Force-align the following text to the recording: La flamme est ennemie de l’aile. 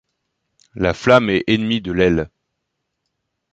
La 0.73 0.95
flamme 0.95 1.29
est 1.29 1.43
ennemie 1.45 1.79
de 1.79 1.91
l’aile. 1.91 2.31